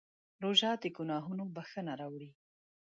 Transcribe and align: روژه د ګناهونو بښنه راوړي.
روژه 0.43 0.71
د 0.81 0.83
ګناهونو 0.97 1.43
بښنه 1.55 1.93
راوړي. 2.01 2.31